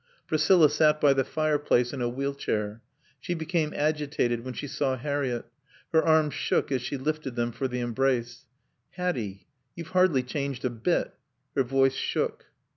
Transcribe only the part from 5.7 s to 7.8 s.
her arms shook as she lifted them for